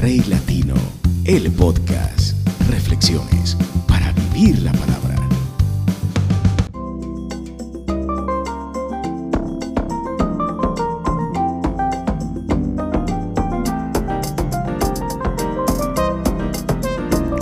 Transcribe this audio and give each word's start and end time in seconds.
Rey 0.00 0.24
Latino, 0.28 0.72
el 1.26 1.52
podcast. 1.52 2.34
Reflexiones 2.70 3.54
para 3.86 4.12
vivir 4.12 4.58
la 4.62 4.72
palabra. 4.72 5.16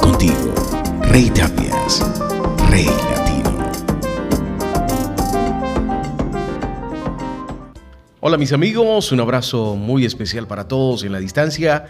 Contigo, 0.00 0.34
Rey 1.02 1.30
Tapias, 1.30 2.04
Rey 2.70 2.86
Latino. 2.86 3.70
Hola 8.18 8.36
mis 8.36 8.52
amigos, 8.52 9.12
un 9.12 9.20
abrazo 9.20 9.77
muy 9.77 10.04
especial 10.04 10.48
para 10.48 10.66
todos 10.66 11.04
en 11.04 11.12
la 11.12 11.20
distancia. 11.20 11.86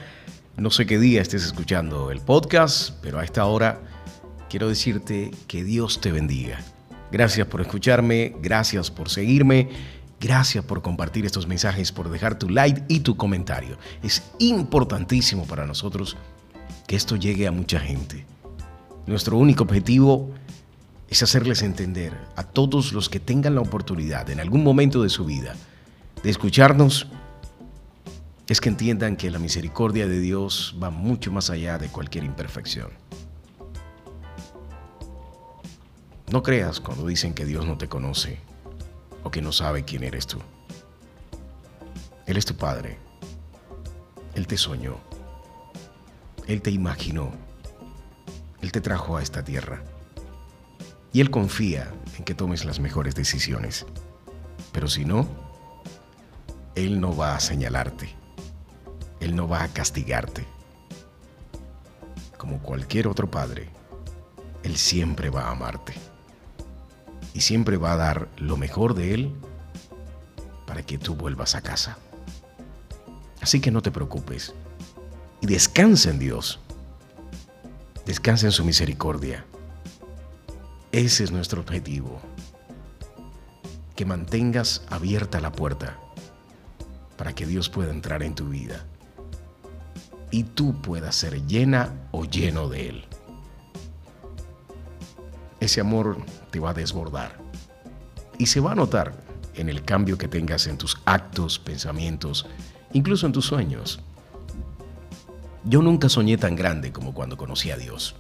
No 0.58 0.70
sé 0.70 0.86
qué 0.86 0.98
día 0.98 1.22
estés 1.22 1.44
escuchando 1.44 2.10
el 2.10 2.20
podcast, 2.20 2.90
pero 3.00 3.20
a 3.20 3.24
esta 3.24 3.46
hora 3.46 3.80
quiero 4.50 4.68
decirte 4.68 5.30
que 5.46 5.62
Dios 5.62 6.00
te 6.00 6.10
bendiga. 6.10 6.58
Gracias 7.12 7.46
por 7.46 7.60
escucharme, 7.60 8.34
gracias 8.42 8.90
por 8.90 9.08
seguirme, 9.08 9.68
gracias 10.18 10.64
por 10.64 10.82
compartir 10.82 11.24
estos 11.24 11.46
mensajes, 11.46 11.92
por 11.92 12.10
dejar 12.10 12.40
tu 12.40 12.48
like 12.48 12.82
y 12.88 13.00
tu 13.00 13.16
comentario. 13.16 13.78
Es 14.02 14.24
importantísimo 14.40 15.46
para 15.46 15.64
nosotros 15.64 16.16
que 16.88 16.96
esto 16.96 17.14
llegue 17.14 17.46
a 17.46 17.52
mucha 17.52 17.78
gente. 17.78 18.26
Nuestro 19.06 19.38
único 19.38 19.62
objetivo 19.62 20.28
es 21.09 21.22
hacerles 21.22 21.62
entender 21.62 22.14
a 22.34 22.42
todos 22.42 22.92
los 22.92 23.09
que 23.09 23.20
tengan 23.20 23.54
la 23.54 23.60
oportunidad 23.60 24.28
en 24.28 24.40
algún 24.40 24.64
momento 24.64 25.04
de 25.04 25.09
su 25.09 25.24
vida 25.24 25.54
de 26.20 26.30
escucharnos, 26.30 27.06
es 28.48 28.61
que 28.61 28.70
entiendan 28.70 29.16
que 29.16 29.30
la 29.30 29.38
misericordia 29.38 30.07
de 30.07 30.20
Dios 30.20 30.75
va 30.83 30.91
mucho 30.91 31.30
más 31.30 31.51
allá 31.51 31.77
de 31.77 31.88
cualquier 31.88 32.25
imperfección. 32.25 32.90
No 36.32 36.43
creas 36.43 36.80
cuando 36.80 37.07
dicen 37.07 37.35
que 37.35 37.45
Dios 37.45 37.66
no 37.66 37.77
te 37.77 37.88
conoce 37.88 38.38
o 39.23 39.30
que 39.30 39.43
no 39.43 39.52
sabe 39.52 39.85
quién 39.85 40.02
eres 40.02 40.27
tú. 40.27 40.38
Él 42.27 42.37
es 42.38 42.46
tu 42.46 42.55
Padre. 42.55 42.99
Él 44.35 44.46
te 44.46 44.57
soñó. 44.57 44.96
Él 46.46 46.62
te 46.62 46.71
imaginó. 46.71 47.33
Él 48.62 48.73
te 48.73 48.80
trajo 48.80 49.18
a 49.18 49.23
esta 49.23 49.45
tierra. 49.45 49.83
Y 51.12 51.21
Él 51.21 51.30
confía 51.30 51.93
en 52.16 52.24
que 52.24 52.35
tomes 52.35 52.65
las 52.65 52.80
mejores 52.80 53.15
decisiones. 53.15 53.85
Pero 54.73 54.88
si 54.88 55.05
no, 55.05 55.27
Él 56.74 57.01
no 57.01 57.16
va 57.16 57.35
a 57.35 57.40
señalarte. 57.40 58.15
Él 59.21 59.35
no 59.35 59.49
va 59.49 59.63
a 59.63 59.69
castigarte. 59.69 60.47
Como 62.37 62.61
cualquier 62.61 63.09
otro 63.09 63.30
padre, 63.30 63.69
Él 64.62 64.77
siempre 64.77 65.31
va 65.31 65.43
a 65.44 65.50
amarte. 65.50 65.94
Y 67.34 67.41
siempre 67.41 67.77
va 67.77 67.93
a 67.93 67.97
dar 67.97 68.28
lo 68.37 68.56
mejor 68.56 68.94
de 68.94 69.15
Él 69.15 69.34
para 70.66 70.83
que 70.83 70.99
tú 70.99 71.15
vuelvas 71.15 71.55
a 71.55 71.62
casa. 71.62 71.99
Así 73.41 73.61
que 73.61 73.71
no 73.71 73.83
te 73.83 73.91
preocupes 73.91 74.55
y 75.41 75.47
descansa 75.47 76.11
en 76.11 76.19
Dios. 76.19 76.61
Descansa 78.06 78.47
en 78.47 78.53
su 78.53 78.65
misericordia. 78.65 79.44
Ese 80.93 81.25
es 81.25 81.31
nuestro 81.31 81.61
objetivo. 81.61 82.21
Que 83.94 84.05
mantengas 84.05 84.83
abierta 84.89 85.41
la 85.41 85.53
puerta 85.53 85.99
para 87.16 87.34
que 87.34 87.47
Dios 87.47 87.69
pueda 87.69 87.91
entrar 87.91 88.22
en 88.22 88.34
tu 88.34 88.49
vida 88.49 88.87
y 90.31 90.44
tú 90.44 90.81
puedas 90.81 91.16
ser 91.16 91.47
llena 91.47 91.93
o 92.10 92.25
lleno 92.25 92.69
de 92.69 92.88
Él. 92.88 93.04
Ese 95.60 95.81
amor 95.81 96.19
te 96.50 96.61
va 96.61 96.71
a 96.71 96.75
desbordar 96.75 97.37
y 98.39 98.47
se 98.47 98.61
va 98.61 98.72
a 98.72 98.77
notar 98.77 99.15
en 99.55 99.69
el 99.69 99.84
cambio 99.84 100.16
que 100.16 100.28
tengas 100.28 100.66
en 100.66 100.78
tus 100.78 101.00
actos, 101.05 101.59
pensamientos, 101.59 102.47
incluso 102.93 103.27
en 103.27 103.33
tus 103.33 103.47
sueños. 103.47 104.00
Yo 105.65 105.83
nunca 105.83 106.09
soñé 106.09 106.39
tan 106.39 106.55
grande 106.55 106.93
como 106.93 107.12
cuando 107.12 107.37
conocí 107.37 107.71
a 107.71 107.77
Dios, 107.77 108.15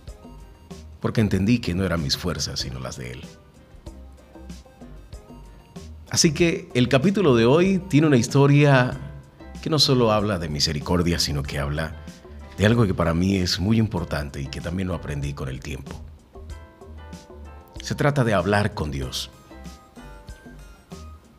porque 1.00 1.20
entendí 1.20 1.60
que 1.60 1.74
no 1.74 1.84
eran 1.84 2.02
mis 2.02 2.16
fuerzas 2.16 2.60
sino 2.60 2.80
las 2.80 2.96
de 2.96 3.12
Él. 3.12 3.22
Así 6.10 6.32
que 6.32 6.68
el 6.74 6.88
capítulo 6.88 7.36
de 7.36 7.46
hoy 7.46 7.78
tiene 7.88 8.06
una 8.06 8.16
historia 8.16 9.07
que 9.62 9.70
no 9.70 9.78
solo 9.78 10.12
habla 10.12 10.38
de 10.38 10.48
misericordia, 10.48 11.18
sino 11.18 11.42
que 11.42 11.58
habla 11.58 11.96
de 12.56 12.66
algo 12.66 12.86
que 12.86 12.94
para 12.94 13.14
mí 13.14 13.36
es 13.36 13.60
muy 13.60 13.78
importante 13.78 14.40
y 14.40 14.46
que 14.46 14.60
también 14.60 14.88
lo 14.88 14.94
aprendí 14.94 15.32
con 15.32 15.48
el 15.48 15.60
tiempo. 15.60 15.92
Se 17.82 17.94
trata 17.94 18.24
de 18.24 18.34
hablar 18.34 18.74
con 18.74 18.90
Dios. 18.90 19.30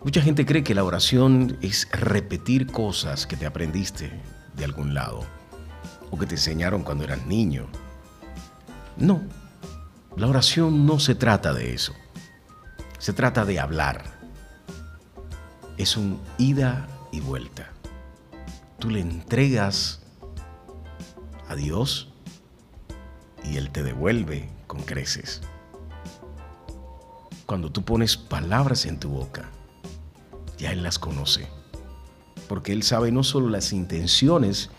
Mucha 0.04 0.22
gente 0.22 0.46
cree 0.46 0.64
que 0.64 0.76
la 0.76 0.84
oración 0.84 1.58
es 1.62 1.90
repetir 1.92 2.68
cosas 2.68 3.28
que 3.28 3.36
te 3.36 3.46
aprendiste 3.46 4.12
de 4.56 4.64
algún 4.64 4.94
lado 4.94 5.26
o 6.10 6.18
que 6.18 6.26
te 6.26 6.36
enseñaron 6.36 6.84
cuando 6.84 7.04
eras 7.04 7.26
niño. 7.26 7.68
No, 8.96 9.22
la 10.16 10.28
oración 10.28 10.86
no 10.86 11.00
se 11.00 11.16
trata 11.16 11.54
de 11.54 11.74
eso. 11.74 11.94
Se 12.98 13.14
trata 13.14 13.46
de 13.46 13.60
hablar. 13.60 14.06
Es 15.78 15.98
un 15.98 16.20
ida 16.38 16.88
y 17.12 17.20
vuelta 17.20 17.74
tú 18.80 18.90
le 18.90 19.02
entregas 19.02 20.00
a 21.50 21.56
Dios 21.56 22.10
y 23.44 23.58
Él 23.58 23.72
te 23.72 23.84
devuelve 23.84 24.50
con 24.68 24.82
creces. 24.82 25.42
Cuando 27.46 27.72
tú 27.72 27.84
pones 27.84 28.16
palabras 28.16 28.86
en 28.86 29.00
tu 29.00 29.10
boca, 29.10 29.50
ya 30.58 30.72
Él 30.72 30.84
las 30.84 30.98
conoce. 30.98 31.48
Porque 32.48 32.72
Él 32.72 32.84
sabe 32.84 33.12
no 33.12 33.24
solo 33.24 33.50
las 33.50 33.74
intenciones 33.74 34.70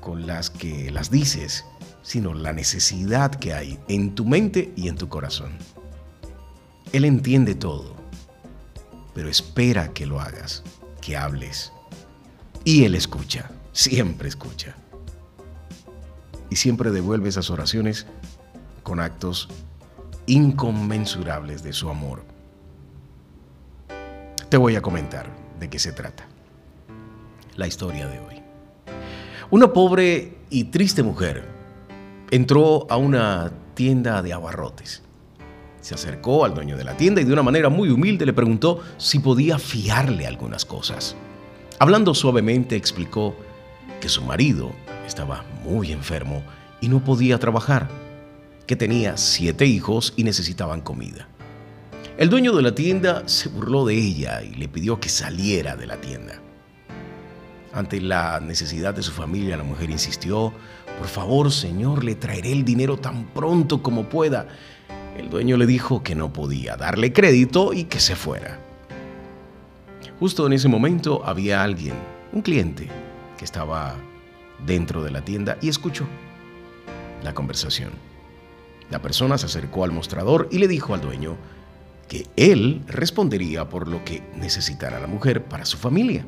con 0.00 0.26
las 0.26 0.48
que 0.50 0.90
las 0.90 1.10
dices, 1.10 1.64
sino 2.02 2.34
la 2.34 2.52
necesidad 2.52 3.34
que 3.34 3.52
hay 3.52 3.78
en 3.88 4.14
tu 4.14 4.24
mente 4.24 4.72
y 4.76 4.88
en 4.88 4.96
tu 4.96 5.08
corazón. 5.08 5.58
Él 6.92 7.04
entiende 7.04 7.54
todo, 7.54 7.94
pero 9.14 9.28
espera 9.28 9.92
que 9.92 10.06
lo 10.06 10.20
hagas, 10.20 10.62
que 11.02 11.16
hables, 11.16 11.72
y 12.64 12.84
Él 12.84 12.94
escucha, 12.94 13.50
siempre 13.72 14.28
escucha. 14.28 14.74
Y 16.50 16.56
siempre 16.56 16.90
devuelve 16.90 17.28
esas 17.28 17.50
oraciones 17.50 18.06
con 18.82 19.00
actos 19.00 19.48
inconmensurables 20.26 21.62
de 21.62 21.72
su 21.72 21.88
amor. 21.88 22.22
Te 24.48 24.56
voy 24.56 24.76
a 24.76 24.82
comentar 24.82 25.28
de 25.60 25.68
qué 25.68 25.78
se 25.78 25.92
trata. 25.92 26.26
La 27.56 27.66
historia 27.66 28.06
de 28.06 28.18
hoy. 28.20 28.42
Una 29.50 29.72
pobre 29.72 30.38
y 30.50 30.64
triste 30.64 31.02
mujer 31.02 31.44
entró 32.30 32.86
a 32.90 32.96
una 32.96 33.52
tienda 33.74 34.22
de 34.22 34.32
abarrotes. 34.32 35.02
Se 35.80 35.94
acercó 35.94 36.44
al 36.44 36.54
dueño 36.54 36.76
de 36.76 36.84
la 36.84 36.96
tienda 36.96 37.20
y 37.20 37.24
de 37.24 37.32
una 37.32 37.42
manera 37.42 37.68
muy 37.68 37.90
humilde 37.90 38.26
le 38.26 38.32
preguntó 38.32 38.80
si 38.96 39.20
podía 39.20 39.58
fiarle 39.58 40.26
algunas 40.26 40.64
cosas. 40.64 41.16
Hablando 41.80 42.12
suavemente 42.12 42.74
explicó 42.74 43.36
que 44.00 44.08
su 44.08 44.22
marido 44.22 44.72
estaba 45.06 45.44
muy 45.62 45.92
enfermo 45.92 46.42
y 46.80 46.88
no 46.88 47.04
podía 47.04 47.38
trabajar, 47.38 47.88
que 48.66 48.74
tenía 48.74 49.16
siete 49.16 49.64
hijos 49.64 50.12
y 50.16 50.24
necesitaban 50.24 50.80
comida. 50.80 51.28
El 52.16 52.30
dueño 52.30 52.52
de 52.52 52.62
la 52.62 52.74
tienda 52.74 53.22
se 53.26 53.48
burló 53.48 53.86
de 53.86 53.94
ella 53.94 54.42
y 54.42 54.56
le 54.56 54.66
pidió 54.66 54.98
que 54.98 55.08
saliera 55.08 55.76
de 55.76 55.86
la 55.86 56.00
tienda. 56.00 56.42
Ante 57.72 58.00
la 58.00 58.40
necesidad 58.40 58.92
de 58.92 59.04
su 59.04 59.12
familia, 59.12 59.56
la 59.56 59.62
mujer 59.62 59.88
insistió, 59.88 60.52
por 60.98 61.06
favor, 61.06 61.52
señor, 61.52 62.02
le 62.02 62.16
traeré 62.16 62.50
el 62.50 62.64
dinero 62.64 62.96
tan 62.96 63.26
pronto 63.26 63.84
como 63.84 64.08
pueda. 64.08 64.48
El 65.16 65.30
dueño 65.30 65.56
le 65.56 65.66
dijo 65.66 66.02
que 66.02 66.16
no 66.16 66.32
podía 66.32 66.76
darle 66.76 67.12
crédito 67.12 67.72
y 67.72 67.84
que 67.84 68.00
se 68.00 68.16
fuera. 68.16 68.67
Justo 70.20 70.46
en 70.46 70.52
ese 70.52 70.68
momento 70.68 71.22
había 71.24 71.62
alguien, 71.62 71.94
un 72.32 72.42
cliente, 72.42 72.88
que 73.36 73.44
estaba 73.44 73.94
dentro 74.66 75.04
de 75.04 75.12
la 75.12 75.24
tienda 75.24 75.58
y 75.60 75.68
escuchó 75.68 76.06
la 77.22 77.34
conversación. 77.34 77.92
La 78.90 79.00
persona 79.00 79.38
se 79.38 79.46
acercó 79.46 79.84
al 79.84 79.92
mostrador 79.92 80.48
y 80.50 80.58
le 80.58 80.66
dijo 80.66 80.94
al 80.94 81.00
dueño 81.00 81.36
que 82.08 82.26
él 82.36 82.82
respondería 82.86 83.68
por 83.68 83.86
lo 83.86 84.04
que 84.04 84.22
necesitara 84.34 84.98
la 84.98 85.06
mujer 85.06 85.44
para 85.44 85.64
su 85.64 85.76
familia. 85.76 86.24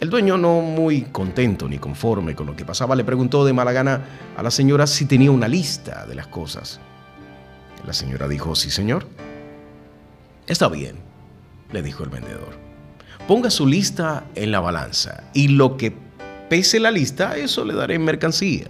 El 0.00 0.10
dueño, 0.10 0.38
no 0.38 0.60
muy 0.60 1.02
contento 1.02 1.68
ni 1.68 1.78
conforme 1.78 2.36
con 2.36 2.46
lo 2.46 2.54
que 2.54 2.64
pasaba, 2.64 2.94
le 2.94 3.04
preguntó 3.04 3.44
de 3.44 3.52
mala 3.52 3.72
gana 3.72 4.04
a 4.36 4.42
la 4.42 4.50
señora 4.52 4.86
si 4.86 5.06
tenía 5.06 5.32
una 5.32 5.48
lista 5.48 6.06
de 6.06 6.14
las 6.14 6.28
cosas. 6.28 6.80
La 7.84 7.92
señora 7.92 8.28
dijo, 8.28 8.54
sí 8.54 8.70
señor. 8.70 9.06
Está 10.46 10.68
bien, 10.68 11.07
le 11.72 11.82
dijo 11.82 12.04
el 12.04 12.10
vendedor. 12.10 12.56
Ponga 13.26 13.50
su 13.50 13.66
lista 13.66 14.24
en 14.34 14.52
la 14.52 14.60
balanza 14.60 15.24
y 15.34 15.48
lo 15.48 15.76
que 15.76 15.94
pese 16.48 16.80
la 16.80 16.90
lista, 16.90 17.36
eso 17.36 17.64
le 17.64 17.74
daré 17.74 17.94
en 17.96 18.04
mercancía. 18.04 18.68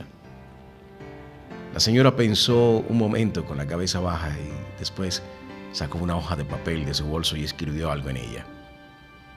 La 1.72 1.80
señora 1.80 2.16
pensó 2.16 2.84
un 2.88 2.98
momento 2.98 3.44
con 3.44 3.56
la 3.56 3.66
cabeza 3.66 4.00
baja 4.00 4.30
y 4.30 4.78
después 4.78 5.22
sacó 5.72 5.98
una 5.98 6.16
hoja 6.16 6.34
de 6.34 6.44
papel 6.44 6.84
de 6.84 6.94
su 6.94 7.06
bolso 7.06 7.36
y 7.36 7.44
escribió 7.44 7.92
algo 7.92 8.10
en 8.10 8.16
ella. 8.16 8.44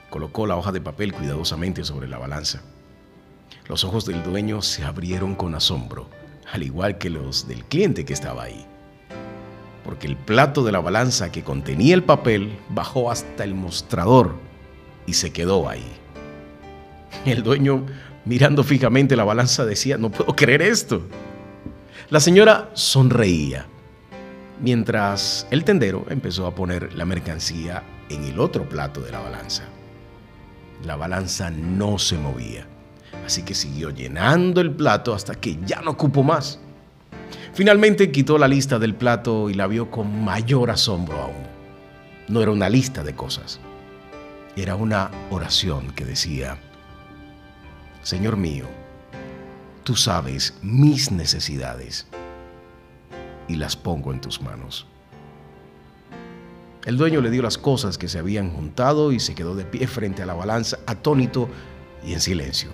Colocó 0.10 0.48
la 0.48 0.56
hoja 0.56 0.72
de 0.72 0.82
papel 0.82 1.14
cuidadosamente 1.14 1.84
sobre 1.84 2.08
la 2.08 2.18
balanza. 2.18 2.62
Los 3.68 3.84
ojos 3.84 4.06
del 4.06 4.24
dueño 4.24 4.62
se 4.62 4.84
abrieron 4.84 5.36
con 5.36 5.54
asombro, 5.56 6.10
al 6.52 6.64
igual 6.64 6.98
que 6.98 7.10
los 7.10 7.48
del 7.48 7.64
cliente 7.66 8.06
que 8.06 8.14
estaba 8.14 8.44
ahí, 8.44 8.66
porque 9.84 10.08
el 10.08 10.16
plato 10.16 10.64
de 10.64 10.72
la 10.72 10.80
balanza 10.80 11.32
que 11.32 11.44
contenía 11.44 11.94
el 11.96 12.04
papel 12.04 12.58
bajó 12.70 13.12
hasta 13.12 13.44
el 13.44 13.56
mostrador 13.56 14.36
y 15.06 15.14
se 15.14 15.32
quedó 15.32 15.68
ahí. 15.70 15.86
El 17.26 17.44
dueño, 17.44 17.86
mirando 18.26 18.64
fijamente 18.64 19.16
la 19.16 19.24
balanza, 19.24 19.66
decía, 19.66 19.98
no 19.98 20.10
puedo 20.10 20.36
creer 20.36 20.62
esto. 20.62 21.02
La 22.10 22.20
señora 22.20 22.70
sonreía, 22.74 23.66
mientras 24.62 25.48
el 25.52 25.64
tendero 25.64 26.06
empezó 26.10 26.46
a 26.46 26.56
poner 26.56 26.94
la 26.94 27.06
mercancía 27.06 27.84
en 28.10 28.24
el 28.26 28.40
otro 28.40 28.68
plato 28.68 29.02
de 29.02 29.12
la 29.12 29.20
balanza. 29.20 29.64
La 30.86 30.96
balanza 30.96 31.50
no 31.52 32.00
se 32.00 32.18
movía, 32.18 32.66
así 33.26 33.44
que 33.44 33.54
siguió 33.54 33.92
llenando 33.92 34.62
el 34.62 34.72
plato 34.72 35.14
hasta 35.14 35.36
que 35.36 35.58
ya 35.66 35.82
no 35.82 35.96
cupo 35.96 36.24
más. 36.24 36.60
Finalmente 37.54 38.12
quitó 38.12 38.38
la 38.38 38.48
lista 38.48 38.80
del 38.80 38.96
plato 38.96 39.50
y 39.50 39.54
la 39.54 39.68
vio 39.68 39.92
con 39.92 40.24
mayor 40.24 40.70
asombro 40.70 41.22
aún. 41.22 41.48
No 42.28 42.42
era 42.42 42.52
una 42.52 42.70
lista 42.70 43.04
de 43.04 43.14
cosas, 43.14 43.60
era 44.56 44.76
una 44.76 45.12
oración 45.30 45.92
que 45.92 46.06
decía, 46.06 46.58
Señor 48.04 48.38
mío, 48.38 48.68
Tú 49.84 49.96
sabes 49.96 50.54
mis 50.62 51.12
necesidades 51.12 52.06
y 53.48 53.56
las 53.56 53.76
pongo 53.76 54.14
en 54.14 54.22
tus 54.22 54.40
manos. 54.40 54.86
El 56.86 56.98
dueño 56.98 57.20
le 57.22 57.32
dio 57.32 57.42
las 57.42 57.58
cosas 57.58 57.98
que 57.98 58.08
se 58.08 58.20
habían 58.20 58.52
juntado 58.52 59.12
y 59.12 59.20
se 59.20 59.34
quedó 59.34 59.56
de 59.56 59.66
pie 59.66 59.88
frente 59.88 60.22
a 60.22 60.28
la 60.28 60.36
balanza, 60.36 60.80
atónito 60.86 61.50
y 62.06 62.14
en 62.14 62.22
silencio. 62.22 62.70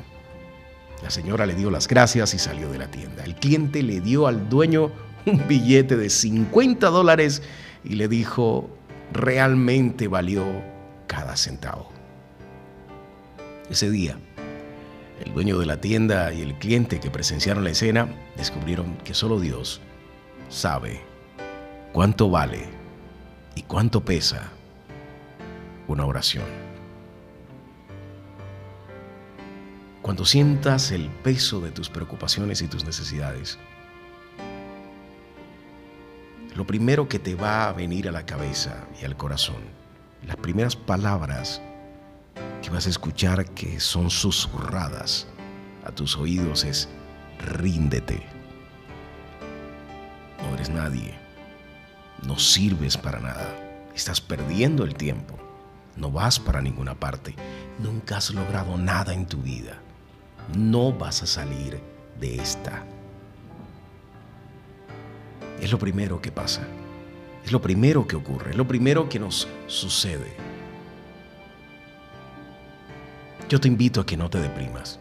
La 1.04 1.10
señora 1.10 1.46
le 1.46 1.56
dio 1.56 1.70
las 1.70 1.88
gracias 1.88 2.34
y 2.34 2.40
salió 2.40 2.72
de 2.72 2.80
la 2.80 2.90
tienda. 2.90 3.24
El 3.24 3.36
cliente 3.36 3.84
le 3.84 4.02
dio 4.02 4.28
al 4.28 4.50
dueño 4.50 4.92
un 5.26 5.48
billete 5.48 5.96
de 5.96 6.10
50 6.10 6.88
dólares 6.90 7.44
y 7.84 7.96
le 7.96 8.08
dijo, 8.08 8.70
realmente 9.14 10.08
valió 10.08 10.46
cada 11.06 11.36
centavo. 11.38 11.90
Ese 13.70 13.90
día, 13.90 14.18
el 15.24 15.34
dueño 15.34 15.60
de 15.60 15.66
la 15.66 15.82
tienda 15.82 16.34
y 16.34 16.42
el 16.42 16.56
cliente 16.56 17.00
que 17.00 17.12
presenciaron 17.12 17.64
la 17.64 17.72
escena 17.72 18.08
descubrieron 18.36 18.98
que 19.00 19.14
solo 19.14 19.40
Dios 19.40 19.82
sabe 20.50 21.02
cuánto 21.92 22.30
vale 22.30 22.66
y 23.56 23.64
cuánto 23.64 24.04
pesa 24.06 24.52
una 25.88 26.06
oración. 26.06 26.67
Cuando 30.08 30.24
sientas 30.24 30.92
el 30.92 31.10
peso 31.10 31.60
de 31.60 31.70
tus 31.70 31.90
preocupaciones 31.90 32.62
y 32.62 32.70
tus 32.70 32.86
necesidades, 32.86 33.58
lo 36.56 36.66
primero 36.66 37.10
que 37.10 37.20
te 37.20 37.36
va 37.36 37.68
a 37.68 37.74
venir 37.74 38.08
a 38.08 38.14
la 38.14 38.26
cabeza 38.26 38.88
y 39.02 39.04
al 39.04 39.18
corazón, 39.18 39.58
las 40.26 40.38
primeras 40.38 40.78
palabras 40.78 41.62
que 42.62 42.70
vas 42.70 42.88
a 42.88 42.90
escuchar 42.90 43.48
que 43.48 43.82
son 43.82 44.10
susurradas 44.10 45.28
a 45.84 45.92
tus 45.92 46.16
oídos 46.16 46.64
es 46.64 46.88
ríndete. 47.40 48.26
No 50.42 50.56
eres 50.56 50.70
nadie. 50.70 51.16
No 52.26 52.40
sirves 52.40 52.96
para 52.96 53.20
nada. 53.20 53.54
Estás 53.94 54.22
perdiendo 54.22 54.86
el 54.86 54.96
tiempo. 54.96 55.38
No 55.98 56.12
vas 56.12 56.40
para 56.40 56.62
ninguna 56.62 56.96
parte. 56.96 57.36
Nunca 57.80 58.16
has 58.16 58.34
logrado 58.34 58.78
nada 58.78 59.14
en 59.14 59.26
tu 59.26 59.42
vida. 59.42 59.82
No 60.56 60.92
vas 60.92 61.24
a 61.24 61.26
salir 61.26 61.82
de 62.20 62.36
esta. 62.36 62.84
Es 65.60 65.72
lo 65.72 65.80
primero 65.80 66.22
que 66.22 66.32
pasa. 66.32 66.62
Es 67.44 67.52
lo 67.52 67.62
primero 67.62 68.08
que 68.08 68.16
ocurre. 68.16 68.52
Es 68.52 68.58
lo 68.58 68.68
primero 68.68 69.10
que 69.10 69.20
nos 69.20 69.48
sucede. 69.68 70.36
Yo 73.50 73.60
te 73.60 73.68
invito 73.68 74.02
a 74.02 74.06
que 74.06 74.18
no 74.18 74.30
te 74.30 74.40
deprimas. 74.40 75.00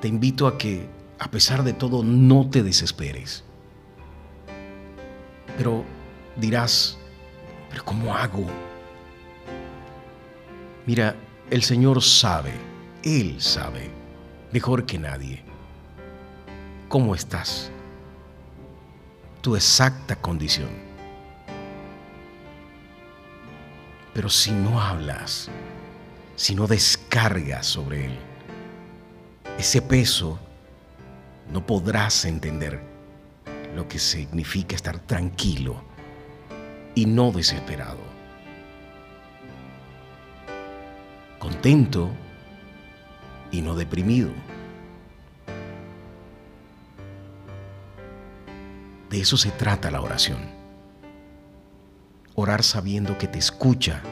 Te 0.00 0.08
invito 0.08 0.46
a 0.46 0.56
que, 0.56 0.88
a 1.18 1.30
pesar 1.30 1.62
de 1.62 1.72
todo, 1.72 2.02
no 2.02 2.48
te 2.48 2.62
desesperes. 2.62 3.44
Pero 5.56 5.84
dirás, 6.36 6.98
¿pero 7.70 7.84
cómo 7.84 8.14
hago? 8.14 8.46
Mira, 10.86 11.16
el 11.50 11.62
Señor 11.62 12.02
sabe, 12.02 12.52
Él 13.06 13.40
sabe, 13.40 13.88
mejor 14.50 14.84
que 14.84 14.98
nadie, 14.98 15.40
cómo 16.88 17.14
estás, 17.14 17.70
tu 19.42 19.54
exacta 19.54 20.16
condición. 20.16 20.70
Pero 24.12 24.28
si 24.28 24.50
no 24.50 24.80
hablas, 24.80 25.48
si 26.34 26.56
no 26.56 26.66
descargas 26.66 27.64
sobre 27.66 28.06
él 28.06 28.18
ese 29.56 29.80
peso, 29.82 30.40
no 31.52 31.64
podrás 31.64 32.24
entender 32.24 32.82
lo 33.76 33.86
que 33.86 34.00
significa 34.00 34.74
estar 34.74 34.98
tranquilo 34.98 35.80
y 36.96 37.06
no 37.06 37.30
desesperado. 37.30 38.00
Contento 41.38 42.10
y 43.50 43.62
no 43.62 43.74
deprimido. 43.74 44.30
De 49.10 49.20
eso 49.20 49.36
se 49.36 49.50
trata 49.50 49.90
la 49.90 50.00
oración. 50.00 50.38
Orar 52.34 52.62
sabiendo 52.62 53.16
que 53.18 53.28
te 53.28 53.38
escucha. 53.38 54.02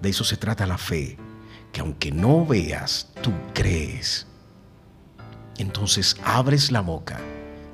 De 0.00 0.10
eso 0.10 0.24
se 0.24 0.36
trata 0.36 0.66
la 0.66 0.78
fe 0.78 1.16
que 1.72 1.80
aunque 1.80 2.10
no 2.10 2.44
veas, 2.44 3.08
tú 3.22 3.32
crees. 3.54 4.26
Entonces 5.58 6.16
abres 6.24 6.72
la 6.72 6.80
boca 6.80 7.20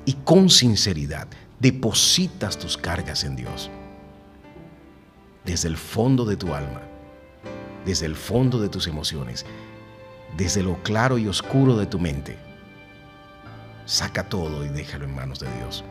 y 0.05 0.13
con 0.13 0.49
sinceridad 0.49 1.27
depositas 1.59 2.57
tus 2.57 2.77
cargas 2.77 3.23
en 3.23 3.35
Dios. 3.35 3.69
Desde 5.45 5.69
el 5.69 5.77
fondo 5.77 6.25
de 6.25 6.35
tu 6.35 6.53
alma, 6.53 6.81
desde 7.85 8.05
el 8.05 8.15
fondo 8.15 8.59
de 8.59 8.69
tus 8.69 8.87
emociones, 8.87 9.45
desde 10.35 10.63
lo 10.63 10.81
claro 10.83 11.17
y 11.17 11.27
oscuro 11.27 11.77
de 11.77 11.85
tu 11.85 11.99
mente. 11.99 12.37
Saca 13.85 14.27
todo 14.27 14.65
y 14.65 14.69
déjalo 14.69 15.05
en 15.05 15.15
manos 15.15 15.39
de 15.39 15.47
Dios. 15.55 15.83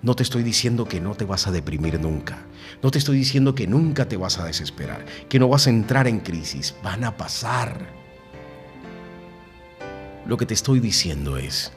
No 0.00 0.14
te 0.14 0.22
estoy 0.22 0.42
diciendo 0.42 0.86
que 0.86 1.00
no 1.00 1.14
te 1.14 1.24
vas 1.24 1.46
a 1.46 1.50
deprimir 1.50 2.00
nunca. 2.00 2.38
No 2.82 2.90
te 2.90 2.98
estoy 2.98 3.18
diciendo 3.18 3.54
que 3.54 3.66
nunca 3.66 4.06
te 4.06 4.16
vas 4.16 4.38
a 4.38 4.44
desesperar, 4.44 5.04
que 5.28 5.38
no 5.38 5.48
vas 5.48 5.66
a 5.66 5.70
entrar 5.70 6.08
en 6.08 6.20
crisis. 6.20 6.74
Van 6.82 7.04
a 7.04 7.16
pasar. 7.16 7.86
Lo 10.26 10.36
que 10.38 10.46
te 10.46 10.54
estoy 10.54 10.80
diciendo 10.80 11.36
es 11.36 11.72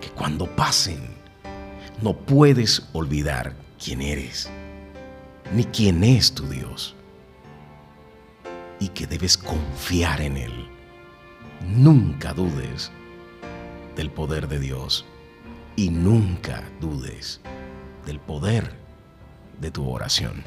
que 0.00 0.10
cuando 0.10 0.46
pasen, 0.54 0.98
no 2.02 2.16
puedes 2.16 2.88
olvidar 2.92 3.54
quién 3.82 4.02
eres, 4.02 4.50
ni 5.54 5.64
quién 5.64 6.02
es 6.02 6.32
tu 6.32 6.48
Dios. 6.48 6.95
Y 8.78 8.88
que 8.88 9.06
debes 9.06 9.38
confiar 9.38 10.20
en 10.20 10.36
Él. 10.36 10.68
Nunca 11.66 12.34
dudes 12.34 12.90
del 13.96 14.10
poder 14.10 14.48
de 14.48 14.58
Dios 14.58 15.06
y 15.76 15.90
nunca 15.90 16.62
dudes 16.80 17.40
del 18.04 18.20
poder 18.20 18.74
de 19.60 19.70
tu 19.70 19.88
oración. 19.88 20.44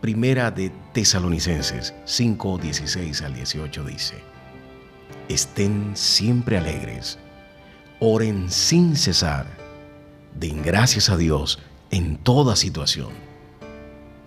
Primera 0.00 0.50
de 0.50 0.72
Tesalonicenses 0.94 1.94
5, 2.06 2.58
16 2.58 3.22
al 3.22 3.34
18 3.34 3.84
dice, 3.84 4.14
estén 5.28 5.92
siempre 5.94 6.56
alegres, 6.56 7.18
oren 7.98 8.50
sin 8.50 8.96
cesar, 8.96 9.46
den 10.34 10.62
gracias 10.62 11.10
a 11.10 11.18
Dios 11.18 11.58
en 11.90 12.16
toda 12.16 12.56
situación, 12.56 13.10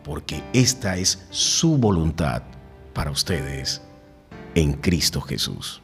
porque 0.03 0.43
esta 0.53 0.97
es 0.97 1.25
su 1.29 1.77
voluntad 1.77 2.43
para 2.93 3.11
ustedes 3.11 3.81
en 4.55 4.73
Cristo 4.73 5.21
Jesús. 5.21 5.81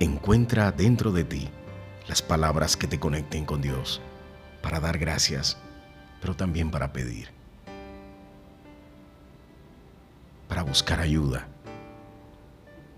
Encuentra 0.00 0.70
dentro 0.72 1.12
de 1.12 1.24
ti 1.24 1.48
las 2.08 2.22
palabras 2.22 2.76
que 2.76 2.86
te 2.86 3.00
conecten 3.00 3.44
con 3.44 3.60
Dios 3.60 4.00
para 4.62 4.80
dar 4.80 4.98
gracias, 4.98 5.56
pero 6.20 6.34
también 6.34 6.70
para 6.70 6.92
pedir. 6.92 7.38
para 10.48 10.62
buscar 10.62 11.00
ayuda 11.00 11.46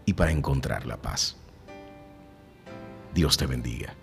y 0.06 0.14
para 0.14 0.30
encontrar 0.30 0.86
la 0.86 0.96
paz. 0.96 1.36
Dios 3.12 3.36
te 3.36 3.46
bendiga. 3.46 3.99